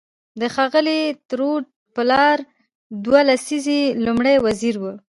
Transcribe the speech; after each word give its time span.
د 0.39 0.41
ښاغلي 0.53 1.01
ترودو 1.29 1.69
پلار 1.95 2.37
دوه 3.03 3.19
لسیزې 3.29 3.81
لومړی 4.05 4.35
وزیر 4.45 4.75
و. 4.81 4.83